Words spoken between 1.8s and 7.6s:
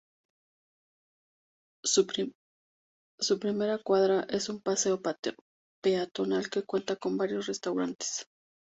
Su primera cuadra es un paseo peatonal que cuenta con varios